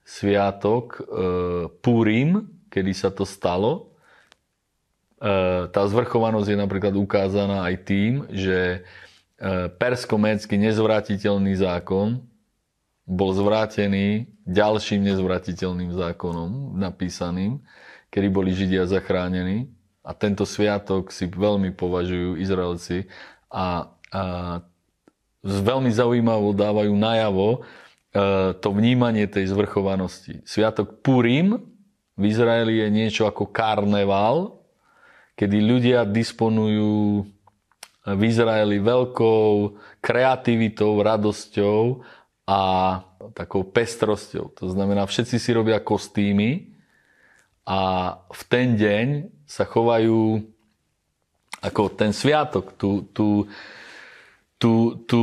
[0.06, 1.00] sviatok e,
[1.82, 3.94] Purim, kedy sa to stalo.
[5.18, 8.78] E, tá zvrchovanosť je napríklad ukázaná aj tým, že e,
[9.70, 12.22] persko-médsky nezvratiteľný zákon
[13.08, 17.62] bol zvrátený ďalším nezvratiteľným zákonom napísaným,
[18.10, 19.70] kedy boli Židia zachránení.
[20.00, 23.06] A tento sviatok si veľmi považujú Izraelci
[23.52, 24.22] a, a
[25.44, 27.58] veľmi zaujímavo dávajú najavo e,
[28.58, 30.40] to vnímanie tej zvrchovanosti.
[30.48, 31.60] Sviatok Purim
[32.16, 34.60] v Izraeli je niečo ako karneval,
[35.36, 37.24] kedy ľudia disponujú
[38.04, 42.00] v Izraeli veľkou kreativitou, radosťou
[42.50, 42.58] a
[43.30, 44.50] takou pestrosťou.
[44.58, 46.74] To znamená, všetci si robia kostýmy
[47.62, 47.78] a
[48.26, 49.06] v ten deň
[49.46, 50.42] sa chovajú
[51.62, 53.46] ako ten sviatok, tú, tú,
[54.58, 55.20] tú, tú,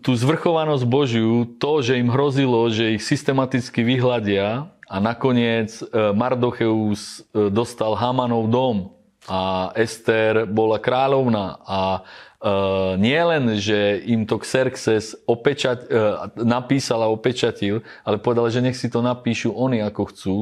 [0.00, 7.26] tú zvrchovanosť Božiu, to, že im hrozilo, že ich systematicky vyhľadia a nakoniec e, Mardocheus
[7.34, 8.99] e, dostal Hamanov dom
[9.30, 12.02] a Ester bola kráľovná a
[12.40, 18.64] Uh, nie len, že im to Xerxes opečat, uh, napísal a opečatil, ale povedal, že
[18.64, 20.36] nech si to napíšu oni ako chcú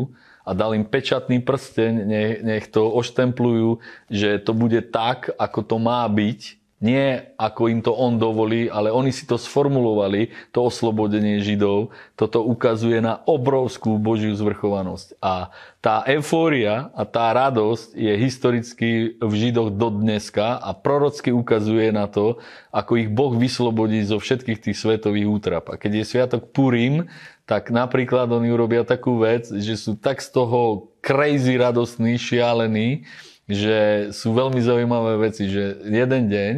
[0.46, 5.76] a dal im pečatný prsteň, nech, nech to oštemplujú, že to bude tak, ako to
[5.82, 11.42] má byť nie ako im to on dovolí, ale oni si to sformulovali, to oslobodenie
[11.42, 11.90] Židov.
[12.14, 15.18] Toto ukazuje na obrovskú Božiu zvrchovanosť.
[15.18, 15.50] A
[15.82, 22.06] tá eufória a tá radosť je historicky v Židoch do dneska a prorocky ukazuje na
[22.06, 22.38] to,
[22.70, 25.64] ako ich Boh vyslobodí zo všetkých tých svetových útrap.
[25.70, 27.10] A keď je sviatok Purim,
[27.48, 33.08] tak napríklad oni urobia takú vec, že sú tak z toho crazy radostní, šialení,
[33.48, 36.54] že sú veľmi zaujímavé veci, že jeden deň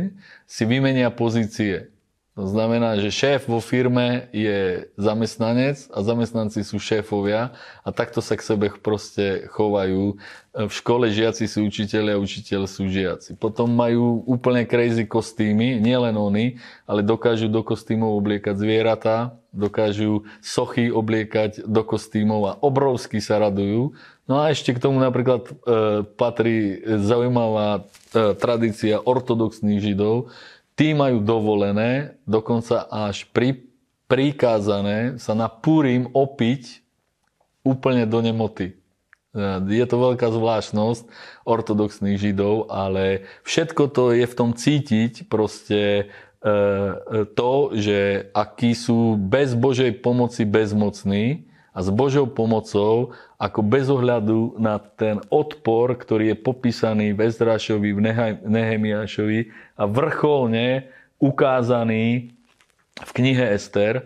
[0.50, 1.89] si vymenia pozície.
[2.40, 7.52] To znamená, že šéf vo firme je zamestnanec a zamestnanci sú šéfovia
[7.84, 10.16] a takto sa k sebe proste chovajú.
[10.56, 13.36] V škole žiaci sú učiteľi a učiteľ sú žiaci.
[13.36, 16.56] Potom majú úplne crazy kostýmy, nielen oni,
[16.88, 23.92] ale dokážu do kostýmov obliekať zvieratá, dokážu sochy obliekať do kostýmov a obrovsky sa radujú.
[24.24, 25.52] No a ešte k tomu napríklad e,
[26.16, 27.84] patrí zaujímavá
[28.16, 30.32] e, tradícia ortodoxných židov.
[30.80, 33.68] Tí majú dovolené, dokonca až pri,
[34.08, 36.80] prikázané sa na Purim opiť
[37.60, 38.72] úplne do nemoty.
[38.72, 38.74] E,
[39.68, 41.04] je to veľká zvláštnosť
[41.44, 46.08] ortodoxných židov, ale všetko to je v tom cítiť proste
[46.40, 46.48] e,
[47.36, 54.58] to, že akí sú bez Božej pomoci bezmocní, a s Božou pomocou, ako bez ohľadu
[54.58, 58.00] na ten odpor, ktorý je popísaný v Ezrašovi, v
[58.42, 62.36] Nehemiášovi a vrcholne ukázaný
[63.00, 64.02] v knihe Ester, e,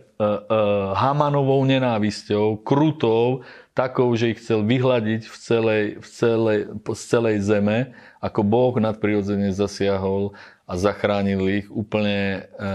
[0.94, 3.42] Hamanovou nenávisťou, krutou,
[3.74, 7.90] takou, že ich chcel vyhľadiť v celej, v celej, z celej zeme,
[8.22, 10.30] ako Boh nadprirodzene zasiahol
[10.64, 12.70] a zachránil ich úplne e,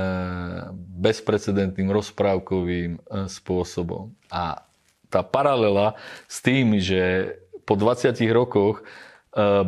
[1.00, 4.12] bezprecedentným rozprávkovým e, spôsobom.
[4.28, 4.68] A
[5.08, 5.96] tá paralela
[6.28, 7.34] s tým, že
[7.64, 9.09] po 20 rokoch e,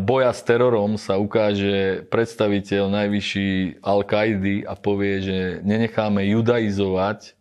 [0.02, 7.38] boja s terorom sa ukáže predstaviteľ najvyšší Al-Kaidy a povie, že nenecháme judaizovať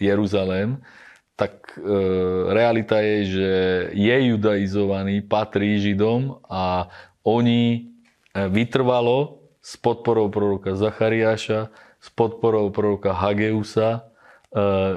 [0.00, 0.80] Jeruzalém,
[1.34, 1.76] tak
[2.48, 3.52] realita je, že
[3.92, 6.88] je judaizovaný, patrí Židom a
[7.20, 7.90] oni
[8.32, 14.00] vytrvalo s podporou proroka Zachariáša, s podporou proroka Hageusa, e,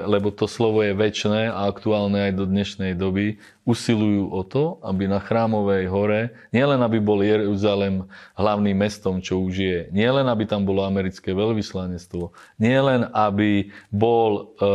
[0.06, 5.10] lebo to slovo je väčšné a aktuálne aj do dnešnej doby, usilujú o to, aby
[5.10, 8.06] na Chrámovej hore, nielen aby bol Jeruzalem
[8.38, 12.30] hlavným mestom, čo už je, nielen aby tam bolo americké veľvyslanectvo,
[12.62, 14.72] nielen aby bol e,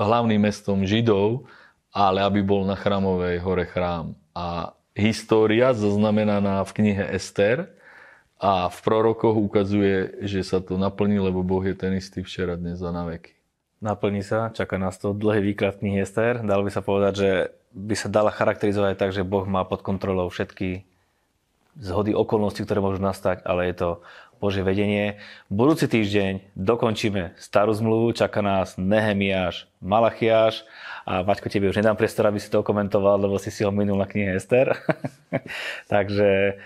[0.00, 1.44] hlavným mestom Židov,
[1.92, 4.16] ale aby bol na Chrámovej hore chrám.
[4.32, 7.68] A história zaznamenaná v knihe Ester,
[8.44, 12.82] a v prorokoch ukazuje, že sa to naplní, lebo Boh je ten istý včera, dnes
[12.82, 13.33] a na veky.
[13.84, 16.40] Naplní sa, čaká nás to dlhý výklad knihy Ester.
[16.40, 17.30] Dalo by sa povedať, že
[17.76, 20.88] by sa dala charakterizovať tak, že Boh má pod kontrolou všetky
[21.76, 23.88] zhody okolností, ktoré môžu nastať, ale je to
[24.40, 25.20] Božie vedenie.
[25.52, 30.64] Budúci týždeň dokončíme starú zmluvu, čaká nás Nehemiáš, Malachiáš
[31.04, 34.00] a Maťko, tebe už nedám priestor, aby si to komentoval, lebo si si ho minul
[34.00, 34.80] na knihe Ester.
[35.92, 36.56] Takže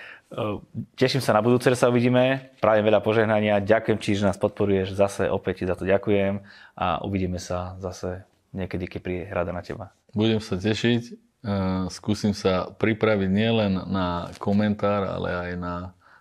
[1.00, 2.52] Teším sa na budúce, že sa uvidíme.
[2.60, 3.64] Prajem veľa požehnania.
[3.64, 4.92] Ďakujem ti, že nás podporuješ.
[4.92, 6.44] Zase opäť ti za to ďakujem
[6.76, 9.96] a uvidíme sa zase niekedy, keď príde rada na teba.
[10.12, 11.02] Budem sa tešiť.
[11.08, 11.12] E,
[11.88, 15.74] skúsim sa pripraviť nielen na komentár, ale aj na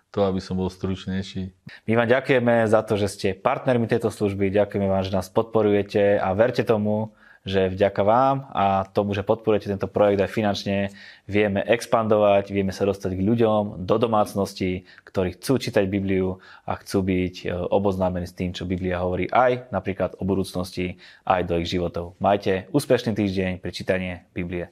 [0.08, 1.52] to, aby som bol stručnejší.
[1.84, 4.48] My vám ďakujeme za to, že ste partnermi tejto služby.
[4.48, 7.12] Ďakujeme vám, že nás podporujete a verte tomu,
[7.48, 10.76] že vďaka vám a tomu, že podporujete tento projekt aj finančne,
[11.24, 16.38] vieme expandovať, vieme sa dostať k ľuďom do domácnosti, ktorí chcú čítať Bibliu
[16.68, 21.48] a chcú byť e, oboznámení s tým, čo Biblia hovorí aj napríklad o budúcnosti, aj
[21.48, 22.14] do ich životov.
[22.20, 24.68] Majte úspešný týždeň pri čítanie Biblie.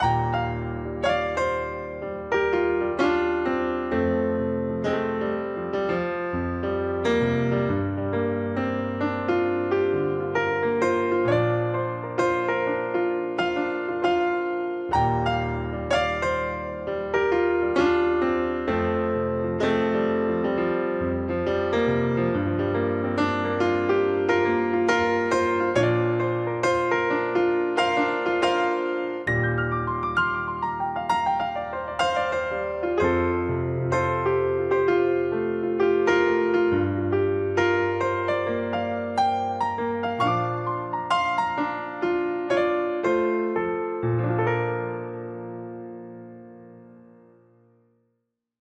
[0.00, 0.49] thank you